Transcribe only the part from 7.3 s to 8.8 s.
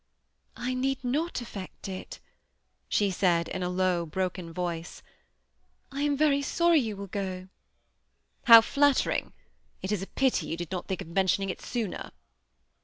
*^ How